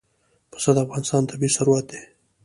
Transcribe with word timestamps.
پسه 0.51 0.71
د 0.75 0.77
افغانستان 0.85 1.23
طبعي 1.29 1.49
ثروت 1.55 1.85
دی. 1.91 2.01